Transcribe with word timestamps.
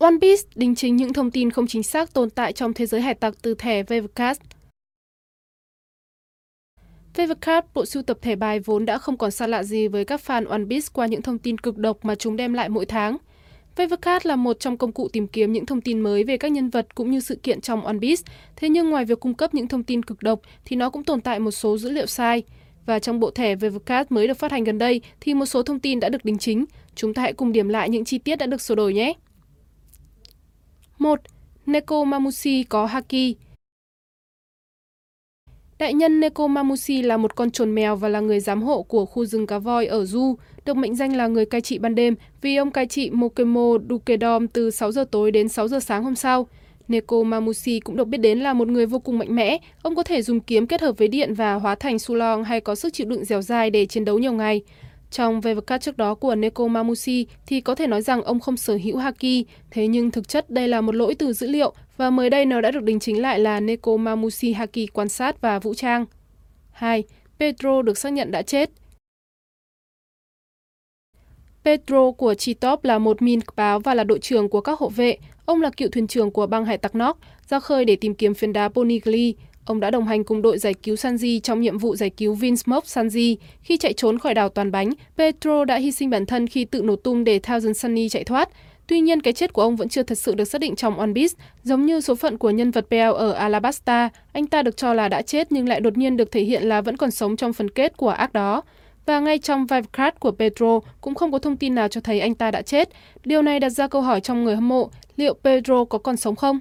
One 0.00 0.14
Piece 0.20 0.42
đính 0.54 0.74
chính 0.74 0.96
những 0.96 1.12
thông 1.12 1.30
tin 1.30 1.50
không 1.50 1.66
chính 1.66 1.82
xác 1.82 2.14
tồn 2.14 2.30
tại 2.30 2.52
trong 2.52 2.72
thế 2.72 2.86
giới 2.86 3.00
hải 3.00 3.14
tặc 3.14 3.34
từ 3.42 3.54
thẻ 3.54 3.82
Wavercast. 3.82 4.34
Wavercard, 7.14 7.62
bộ 7.74 7.84
sưu 7.84 8.02
tập 8.02 8.18
thẻ 8.22 8.36
bài 8.36 8.60
vốn 8.60 8.86
đã 8.86 8.98
không 8.98 9.16
còn 9.16 9.30
xa 9.30 9.46
lạ 9.46 9.62
gì 9.62 9.88
với 9.88 10.04
các 10.04 10.20
fan 10.26 10.48
One 10.48 10.64
Piece 10.70 10.86
qua 10.92 11.06
những 11.06 11.22
thông 11.22 11.38
tin 11.38 11.58
cực 11.58 11.76
độc 11.76 12.04
mà 12.04 12.14
chúng 12.14 12.36
đem 12.36 12.52
lại 12.52 12.68
mỗi 12.68 12.86
tháng. 12.86 13.16
Wavercard 13.76 14.20
là 14.22 14.36
một 14.36 14.60
trong 14.60 14.76
công 14.76 14.92
cụ 14.92 15.08
tìm 15.12 15.26
kiếm 15.26 15.52
những 15.52 15.66
thông 15.66 15.80
tin 15.80 16.00
mới 16.00 16.24
về 16.24 16.36
các 16.36 16.52
nhân 16.52 16.70
vật 16.70 16.94
cũng 16.94 17.10
như 17.10 17.20
sự 17.20 17.36
kiện 17.36 17.60
trong 17.60 17.84
One 17.84 17.98
Piece. 18.00 18.22
Thế 18.56 18.68
nhưng 18.68 18.90
ngoài 18.90 19.04
việc 19.04 19.20
cung 19.20 19.34
cấp 19.34 19.54
những 19.54 19.68
thông 19.68 19.82
tin 19.82 20.02
cực 20.02 20.22
độc 20.22 20.40
thì 20.64 20.76
nó 20.76 20.90
cũng 20.90 21.04
tồn 21.04 21.20
tại 21.20 21.38
một 21.40 21.50
số 21.50 21.78
dữ 21.78 21.90
liệu 21.90 22.06
sai. 22.06 22.42
Và 22.86 22.98
trong 22.98 23.20
bộ 23.20 23.30
thẻ 23.30 23.54
Wavercard 23.54 24.04
mới 24.08 24.28
được 24.28 24.38
phát 24.38 24.52
hành 24.52 24.64
gần 24.64 24.78
đây 24.78 25.00
thì 25.20 25.34
một 25.34 25.46
số 25.46 25.62
thông 25.62 25.80
tin 25.80 26.00
đã 26.00 26.08
được 26.08 26.24
đính 26.24 26.38
chính. 26.38 26.64
Chúng 26.94 27.14
ta 27.14 27.22
hãy 27.22 27.32
cùng 27.32 27.52
điểm 27.52 27.68
lại 27.68 27.88
những 27.88 28.04
chi 28.04 28.18
tiết 28.18 28.36
đã 28.36 28.46
được 28.46 28.60
sửa 28.60 28.74
đổi 28.74 28.94
nhé. 28.94 29.14
1. 31.00 31.20
Neko 31.66 32.04
Mamushi 32.04 32.62
có 32.62 32.86
Haki 32.86 33.34
Đại 35.78 35.94
nhân 35.94 36.20
Neko 36.20 36.46
Mamushi 36.46 37.02
là 37.02 37.16
một 37.16 37.36
con 37.36 37.50
trồn 37.50 37.74
mèo 37.74 37.96
và 37.96 38.08
là 38.08 38.20
người 38.20 38.40
giám 38.40 38.62
hộ 38.62 38.82
của 38.82 39.06
khu 39.06 39.24
rừng 39.24 39.46
cá 39.46 39.58
voi 39.58 39.86
ở 39.86 40.04
Du, 40.04 40.36
được 40.64 40.76
mệnh 40.76 40.94
danh 40.94 41.16
là 41.16 41.26
người 41.26 41.46
cai 41.46 41.60
trị 41.60 41.78
ban 41.78 41.94
đêm 41.94 42.14
vì 42.42 42.56
ông 42.56 42.70
cai 42.70 42.86
trị 42.86 43.10
Mokemo 43.10 43.78
Dukedom 43.88 44.48
từ 44.48 44.70
6 44.70 44.92
giờ 44.92 45.04
tối 45.10 45.30
đến 45.30 45.48
6 45.48 45.68
giờ 45.68 45.80
sáng 45.80 46.04
hôm 46.04 46.14
sau. 46.14 46.46
Neko 46.88 47.22
Mamushi 47.22 47.80
cũng 47.80 47.96
được 47.96 48.08
biết 48.08 48.18
đến 48.18 48.38
là 48.38 48.52
một 48.52 48.68
người 48.68 48.86
vô 48.86 48.98
cùng 48.98 49.18
mạnh 49.18 49.36
mẽ. 49.36 49.58
Ông 49.82 49.94
có 49.94 50.02
thể 50.02 50.22
dùng 50.22 50.40
kiếm 50.40 50.66
kết 50.66 50.80
hợp 50.80 50.98
với 50.98 51.08
điện 51.08 51.34
và 51.34 51.54
hóa 51.54 51.74
thành 51.74 51.98
su 51.98 52.14
long 52.14 52.44
hay 52.44 52.60
có 52.60 52.74
sức 52.74 52.92
chịu 52.92 53.06
đựng 53.06 53.24
dẻo 53.24 53.42
dai 53.42 53.70
để 53.70 53.86
chiến 53.86 54.04
đấu 54.04 54.18
nhiều 54.18 54.32
ngày. 54.32 54.62
Trong 55.10 55.40
VVK 55.40 55.80
trước 55.80 55.96
đó 55.96 56.14
của 56.14 56.34
Neko 56.34 56.66
Mamushi 56.66 57.26
thì 57.46 57.60
có 57.60 57.74
thể 57.74 57.86
nói 57.86 58.02
rằng 58.02 58.22
ông 58.22 58.40
không 58.40 58.56
sở 58.56 58.78
hữu 58.84 58.96
Haki, 58.96 59.44
thế 59.70 59.86
nhưng 59.86 60.10
thực 60.10 60.28
chất 60.28 60.50
đây 60.50 60.68
là 60.68 60.80
một 60.80 60.94
lỗi 60.94 61.14
từ 61.14 61.32
dữ 61.32 61.46
liệu 61.46 61.72
và 61.96 62.10
mới 62.10 62.30
đây 62.30 62.46
nó 62.46 62.60
đã 62.60 62.70
được 62.70 62.82
đính 62.82 63.00
chính 63.00 63.22
lại 63.22 63.38
là 63.38 63.60
Neko 63.60 63.96
Mamushi 63.96 64.52
Haki 64.52 64.86
quan 64.92 65.08
sát 65.08 65.40
và 65.40 65.58
vũ 65.58 65.74
trang. 65.74 66.06
2. 66.70 67.04
Pedro 67.38 67.82
được 67.82 67.98
xác 67.98 68.12
nhận 68.12 68.30
đã 68.30 68.42
chết. 68.42 68.70
Pedro 71.64 72.10
của 72.10 72.34
Chitop 72.34 72.84
là 72.84 72.98
một 72.98 73.22
min 73.22 73.40
báo 73.56 73.80
và 73.80 73.94
là 73.94 74.04
đội 74.04 74.18
trưởng 74.18 74.48
của 74.48 74.60
các 74.60 74.78
hộ 74.78 74.88
vệ. 74.88 75.16
Ông 75.46 75.62
là 75.62 75.70
cựu 75.70 75.88
thuyền 75.88 76.06
trưởng 76.06 76.30
của 76.30 76.46
băng 76.46 76.64
hải 76.64 76.78
tặc 76.78 76.94
Nok, 76.94 77.18
ra 77.48 77.60
khơi 77.60 77.84
để 77.84 77.96
tìm 77.96 78.14
kiếm 78.14 78.34
phiến 78.34 78.52
đá 78.52 78.68
Ponigli, 78.68 79.34
Ông 79.64 79.80
đã 79.80 79.90
đồng 79.90 80.06
hành 80.06 80.24
cùng 80.24 80.42
đội 80.42 80.58
giải 80.58 80.74
cứu 80.74 80.94
Sanji 80.94 81.40
trong 81.40 81.60
nhiệm 81.60 81.78
vụ 81.78 81.96
giải 81.96 82.10
cứu 82.10 82.34
Vinsmoke 82.34 82.86
Sanji. 82.86 83.36
Khi 83.62 83.76
chạy 83.76 83.92
trốn 83.92 84.18
khỏi 84.18 84.34
đảo 84.34 84.48
Toàn 84.48 84.70
Bánh, 84.72 84.90
Petro 85.16 85.64
đã 85.64 85.76
hy 85.76 85.92
sinh 85.92 86.10
bản 86.10 86.26
thân 86.26 86.46
khi 86.46 86.64
tự 86.64 86.82
nổ 86.82 86.96
tung 86.96 87.24
để 87.24 87.38
Thousand 87.38 87.76
Sunny 87.76 88.08
chạy 88.08 88.24
thoát. 88.24 88.48
Tuy 88.86 89.00
nhiên, 89.00 89.20
cái 89.20 89.32
chết 89.32 89.52
của 89.52 89.62
ông 89.62 89.76
vẫn 89.76 89.88
chưa 89.88 90.02
thật 90.02 90.18
sự 90.18 90.34
được 90.34 90.44
xác 90.44 90.60
định 90.60 90.76
trong 90.76 90.98
One 90.98 91.12
Piece. 91.14 91.34
Giống 91.62 91.86
như 91.86 92.00
số 92.00 92.14
phận 92.14 92.38
của 92.38 92.50
nhân 92.50 92.70
vật 92.70 92.86
Bell 92.90 93.12
ở 93.12 93.32
Alabasta, 93.32 94.08
anh 94.32 94.46
ta 94.46 94.62
được 94.62 94.76
cho 94.76 94.94
là 94.94 95.08
đã 95.08 95.22
chết 95.22 95.52
nhưng 95.52 95.68
lại 95.68 95.80
đột 95.80 95.98
nhiên 95.98 96.16
được 96.16 96.32
thể 96.32 96.42
hiện 96.42 96.62
là 96.62 96.80
vẫn 96.80 96.96
còn 96.96 97.10
sống 97.10 97.36
trong 97.36 97.52
phần 97.52 97.70
kết 97.70 97.96
của 97.96 98.08
ác 98.08 98.32
đó. 98.32 98.62
Và 99.06 99.20
ngay 99.20 99.38
trong 99.38 99.66
vibe 99.66 99.88
card 99.92 100.16
của 100.20 100.30
Pedro 100.30 100.80
cũng 101.00 101.14
không 101.14 101.32
có 101.32 101.38
thông 101.38 101.56
tin 101.56 101.74
nào 101.74 101.88
cho 101.88 102.00
thấy 102.00 102.20
anh 102.20 102.34
ta 102.34 102.50
đã 102.50 102.62
chết. 102.62 102.88
Điều 103.24 103.42
này 103.42 103.60
đặt 103.60 103.70
ra 103.70 103.88
câu 103.88 104.02
hỏi 104.02 104.20
trong 104.20 104.44
người 104.44 104.54
hâm 104.54 104.68
mộ, 104.68 104.90
liệu 105.16 105.34
Pedro 105.44 105.84
có 105.84 105.98
còn 105.98 106.16
sống 106.16 106.36
không? 106.36 106.60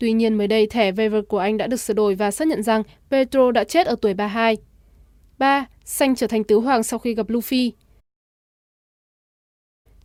Tuy 0.00 0.12
nhiên 0.12 0.34
mới 0.34 0.46
đây 0.46 0.66
thẻ 0.66 0.92
waiver 0.92 1.22
của 1.22 1.38
anh 1.38 1.56
đã 1.56 1.66
được 1.66 1.80
sửa 1.80 1.94
đổi 1.94 2.14
và 2.14 2.30
xác 2.30 2.48
nhận 2.48 2.62
rằng 2.62 2.82
Pedro 3.10 3.50
đã 3.50 3.64
chết 3.64 3.86
ở 3.86 3.96
tuổi 4.02 4.14
32. 4.14 4.56
3. 5.38 5.66
Xanh 5.84 6.16
trở 6.16 6.26
thành 6.26 6.44
tứ 6.44 6.56
hoàng 6.56 6.82
sau 6.82 6.98
khi 6.98 7.14
gặp 7.14 7.28
Luffy. 7.28 7.70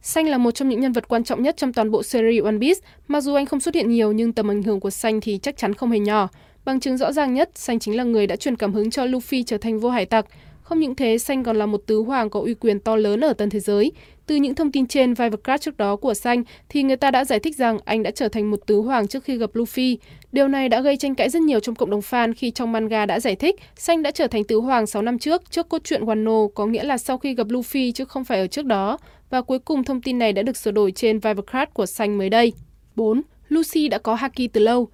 Xanh 0.02 0.28
là 0.30 0.38
một 0.38 0.52
trong 0.52 0.70
những 0.70 0.80
nhân 0.80 0.92
vật 0.92 1.08
quan 1.08 1.24
trọng 1.24 1.44
nhất 1.44 1.58
trong 1.58 1.74
toàn 1.74 1.92
bộ 1.92 2.04
series 2.04 2.44
One 2.44 2.58
Piece. 2.62 2.80
Mặc 3.08 3.22
dù 3.22 3.34
anh 3.34 3.46
không 3.46 3.60
xuất 3.60 3.76
hiện 3.76 3.90
nhiều 3.90 4.12
nhưng 4.12 4.34
tầm 4.34 4.52
ảnh 4.52 4.64
hưởng 4.64 4.80
của 4.80 4.90
Xanh 4.90 5.22
thì 5.22 5.40
chắc 5.42 5.58
chắn 5.58 5.74
không 5.74 5.92
hề 5.92 6.00
nhỏ. 6.00 6.30
Bằng 6.66 6.80
chứng 6.80 6.98
rõ 6.98 7.12
ràng 7.12 7.34
nhất, 7.34 7.50
Xanh 7.56 7.80
chính 7.80 7.98
là 7.98 8.04
người 8.04 8.28
đã 8.28 8.36
truyền 8.36 8.56
cảm 8.56 8.74
hứng 8.74 8.92
cho 8.92 9.06
Luffy 9.06 9.44
trở 9.48 9.58
thành 9.58 9.80
vô 9.80 9.90
hải 9.90 10.06
tặc. 10.06 10.26
Không 10.66 10.80
những 10.80 10.96
thế, 10.96 11.18
Xanh 11.18 11.44
còn 11.44 11.58
là 11.58 11.66
một 11.66 11.82
tứ 11.86 11.98
hoàng 11.98 12.30
có 12.30 12.40
uy 12.40 12.54
quyền 12.54 12.80
to 12.80 12.96
lớn 12.96 13.24
ở 13.24 13.34
tân 13.34 13.50
thế 13.50 13.60
giới. 13.60 13.92
Từ 14.26 14.36
những 14.36 14.56
thông 14.56 14.72
tin 14.72 14.88
trên 14.88 15.14
Vivercard 15.14 15.64
trước 15.64 15.78
đó 15.78 15.96
của 15.96 16.14
Xanh 16.14 16.44
thì 16.70 16.84
người 16.84 16.96
ta 16.96 17.12
đã 17.12 17.26
giải 17.26 17.40
thích 17.40 17.56
rằng 17.56 17.78
anh 17.86 18.04
đã 18.04 18.12
trở 18.12 18.28
thành 18.28 18.52
một 18.52 18.60
tứ 18.66 18.78
hoàng 18.78 19.08
trước 19.08 19.24
khi 19.24 19.38
gặp 19.38 19.50
Luffy. 19.54 19.98
Điều 20.32 20.48
này 20.48 20.70
đã 20.70 20.82
gây 20.82 20.98
tranh 20.98 21.16
cãi 21.16 21.30
rất 21.30 21.42
nhiều 21.42 21.60
trong 21.60 21.76
cộng 21.76 21.90
đồng 21.90 22.00
fan 22.00 22.34
khi 22.38 22.52
trong 22.52 22.72
manga 22.72 23.06
đã 23.06 23.20
giải 23.20 23.36
thích 23.36 23.56
Xanh 23.76 24.04
đã 24.04 24.12
trở 24.12 24.28
thành 24.28 24.44
tứ 24.44 24.58
hoàng 24.58 24.88
6 24.88 25.02
năm 25.02 25.20
trước 25.20 25.52
trước 25.52 25.70
cốt 25.70 25.84
truyện 25.84 26.06
Wano 26.06 26.48
có 26.48 26.66
nghĩa 26.66 26.84
là 26.84 26.98
sau 26.98 27.18
khi 27.18 27.36
gặp 27.36 27.48
Luffy 27.48 27.92
chứ 27.92 28.06
không 28.06 28.26
phải 28.26 28.40
ở 28.40 28.48
trước 28.48 28.66
đó. 28.66 28.98
Và 29.30 29.42
cuối 29.42 29.60
cùng 29.60 29.84
thông 29.84 30.02
tin 30.02 30.20
này 30.20 30.34
đã 30.34 30.42
được 30.42 30.58
sửa 30.58 30.72
đổi 30.72 30.92
trên 30.92 31.20
Vivercard 31.20 31.72
của 31.74 31.86
Xanh 31.86 32.18
mới 32.18 32.30
đây. 32.30 32.54
4. 32.96 33.22
Lucy 33.50 33.88
đã 33.88 33.98
có 33.98 34.16
Haki 34.16 34.42
từ 34.54 34.62
lâu. 34.62 34.90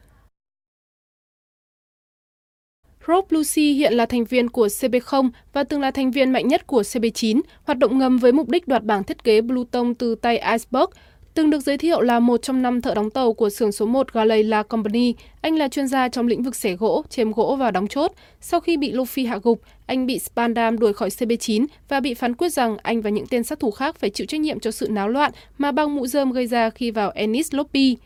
Rob 3.08 3.26
Lucy 3.30 3.74
hiện 3.74 3.94
là 3.94 4.06
thành 4.06 4.26
viên 4.26 4.50
của 4.50 4.68
CB0 4.68 5.30
và 5.54 5.64
từng 5.64 5.82
là 5.82 5.92
thành 5.92 6.12
viên 6.12 6.32
mạnh 6.32 6.48
nhất 6.48 6.68
của 6.68 6.82
CB9, 6.82 7.42
hoạt 7.64 7.78
động 7.78 7.98
ngầm 7.98 8.18
với 8.18 8.32
mục 8.32 8.50
đích 8.50 8.68
đoạt 8.68 8.84
bảng 8.84 9.04
thiết 9.04 9.24
kế 9.24 9.42
Pluton 9.42 9.96
từ 9.96 10.16
tay 10.16 10.38
Iceberg. 10.38 10.90
Từng 11.34 11.50
được 11.50 11.60
giới 11.60 11.78
thiệu 11.78 12.02
là 12.02 12.20
một 12.20 12.42
trong 12.42 12.62
năm 12.62 12.82
thợ 12.82 12.94
đóng 12.94 13.10
tàu 13.10 13.34
của 13.34 13.50
xưởng 13.50 13.72
số 13.72 13.86
1 13.86 14.14
Galley 14.14 14.44
La 14.44 14.64
Company, 14.64 15.16
anh 15.42 15.56
là 15.56 15.68
chuyên 15.68 15.88
gia 15.88 16.08
trong 16.08 16.28
lĩnh 16.28 16.44
vực 16.44 16.56
xẻ 16.56 16.76
gỗ, 16.76 17.04
chém 17.10 17.32
gỗ 17.32 17.56
và 17.60 17.72
đóng 17.72 17.88
chốt. 17.88 18.12
Sau 18.42 18.60
khi 18.60 18.78
bị 18.78 18.92
Luffy 18.92 19.28
hạ 19.28 19.40
gục, 19.44 19.62
anh 19.86 20.06
bị 20.06 20.20
Spandam 20.20 20.80
đuổi 20.80 20.94
khỏi 20.94 21.10
CB9 21.10 21.66
và 21.90 22.00
bị 22.00 22.14
phán 22.14 22.36
quyết 22.36 22.50
rằng 22.50 22.78
anh 22.84 23.02
và 23.02 23.10
những 23.10 23.28
tên 23.28 23.44
sát 23.44 23.60
thủ 23.60 23.72
khác 23.72 23.96
phải 24.00 24.10
chịu 24.10 24.28
trách 24.28 24.42
nhiệm 24.42 24.60
cho 24.60 24.72
sự 24.72 24.88
náo 24.90 25.10
loạn 25.10 25.32
mà 25.58 25.72
băng 25.72 25.96
mũ 25.96 26.08
rơm 26.08 26.32
gây 26.32 26.48
ra 26.48 26.70
khi 26.70 26.92
vào 26.92 27.12
Ennis 27.16 27.54
Lobby. 27.54 27.98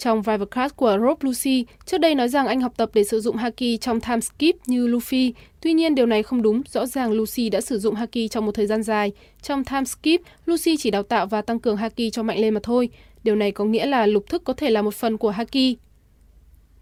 Trong 0.00 0.22
Rivercast 0.22 0.76
của 0.76 0.98
Rob 1.00 1.24
Lucy, 1.24 1.66
trước 1.86 1.98
đây 1.98 2.14
nói 2.14 2.28
rằng 2.28 2.46
anh 2.46 2.60
học 2.60 2.72
tập 2.76 2.90
để 2.94 3.04
sử 3.04 3.20
dụng 3.20 3.36
Haki 3.36 3.80
trong 3.80 4.00
time 4.00 4.20
skip 4.20 4.68
như 4.68 4.88
Luffy. 4.88 5.32
Tuy 5.60 5.72
nhiên 5.72 5.94
điều 5.94 6.06
này 6.06 6.22
không 6.22 6.42
đúng, 6.42 6.62
rõ 6.68 6.86
ràng 6.86 7.12
Lucy 7.12 7.48
đã 7.48 7.60
sử 7.60 7.78
dụng 7.78 7.94
Haki 7.94 8.28
trong 8.30 8.46
một 8.46 8.52
thời 8.52 8.66
gian 8.66 8.82
dài. 8.82 9.12
Trong 9.42 9.64
time 9.64 9.84
skip, 9.84 10.20
Lucy 10.46 10.76
chỉ 10.76 10.90
đào 10.90 11.02
tạo 11.02 11.26
và 11.26 11.42
tăng 11.42 11.58
cường 11.58 11.76
Haki 11.76 12.12
cho 12.12 12.22
mạnh 12.22 12.38
lên 12.38 12.54
mà 12.54 12.60
thôi. 12.62 12.88
Điều 13.22 13.36
này 13.36 13.52
có 13.52 13.64
nghĩa 13.64 13.86
là 13.86 14.06
lục 14.06 14.28
thức 14.28 14.44
có 14.44 14.52
thể 14.52 14.70
là 14.70 14.82
một 14.82 14.94
phần 14.94 15.18
của 15.18 15.30
Haki. 15.30 15.76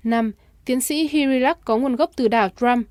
5. 0.04 0.32
Tiến 0.64 0.80
sĩ 0.80 1.08
Hirilak 1.08 1.64
có 1.64 1.78
nguồn 1.78 1.96
gốc 1.96 2.10
từ 2.16 2.28
đảo 2.28 2.48
Drum. 2.60 2.82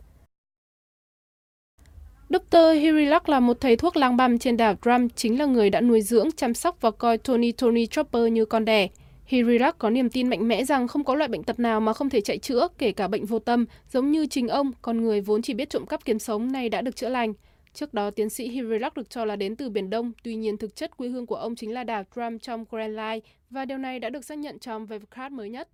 Dr. 2.29 2.57
Hirilak 2.81 3.29
là 3.29 3.39
một 3.39 3.57
thầy 3.61 3.75
thuốc 3.75 3.97
lang 3.97 4.17
băm 4.17 4.39
trên 4.39 4.57
đảo 4.57 4.75
Drum, 4.85 5.09
chính 5.15 5.39
là 5.39 5.45
người 5.45 5.69
đã 5.69 5.81
nuôi 5.81 6.01
dưỡng, 6.01 6.31
chăm 6.31 6.53
sóc 6.53 6.77
và 6.81 6.91
coi 6.91 7.17
Tony 7.17 7.51
Tony 7.51 7.85
Chopper 7.85 8.31
như 8.31 8.45
con 8.45 8.65
đẻ. 8.65 8.87
Hirilak 9.27 9.77
có 9.77 9.89
niềm 9.89 10.09
tin 10.09 10.29
mạnh 10.29 10.47
mẽ 10.47 10.63
rằng 10.63 10.87
không 10.87 11.03
có 11.03 11.15
loại 11.15 11.27
bệnh 11.27 11.43
tật 11.43 11.59
nào 11.59 11.79
mà 11.79 11.93
không 11.93 12.09
thể 12.09 12.21
chạy 12.21 12.37
chữa, 12.37 12.67
kể 12.77 12.91
cả 12.91 13.07
bệnh 13.07 13.25
vô 13.25 13.39
tâm, 13.39 13.65
giống 13.91 14.11
như 14.11 14.25
chính 14.25 14.47
ông, 14.47 14.71
con 14.81 15.01
người 15.01 15.21
vốn 15.21 15.41
chỉ 15.41 15.53
biết 15.53 15.69
trộm 15.69 15.85
cắp 15.85 16.05
kiếm 16.05 16.19
sống 16.19 16.51
nay 16.51 16.69
đã 16.69 16.81
được 16.81 16.95
chữa 16.95 17.09
lành. 17.09 17.33
Trước 17.73 17.93
đó, 17.93 18.11
tiến 18.11 18.29
sĩ 18.29 18.47
Hirilak 18.47 18.97
được 18.97 19.09
cho 19.09 19.25
là 19.25 19.35
đến 19.35 19.55
từ 19.55 19.69
Biển 19.69 19.89
Đông, 19.89 20.11
tuy 20.23 20.35
nhiên 20.35 20.57
thực 20.57 20.75
chất 20.75 20.97
quê 20.97 21.09
hương 21.09 21.25
của 21.25 21.35
ông 21.35 21.55
chính 21.55 21.73
là 21.73 21.83
đảo 21.83 22.03
Trump 22.15 22.41
trong 22.41 22.65
Grand 22.71 22.97
Line, 22.97 23.19
và 23.49 23.65
điều 23.65 23.77
này 23.77 23.99
đã 23.99 24.09
được 24.09 24.25
xác 24.25 24.37
nhận 24.37 24.59
trong 24.59 24.85
Webcast 24.85 25.31
mới 25.31 25.49
nhất. 25.49 25.69